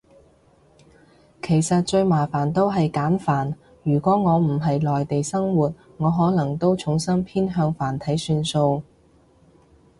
[1.43, 3.53] 其實最麻煩都係簡繁，
[3.83, 8.81] 如果我唔係内地生活，我可能都重心偏向繁體算數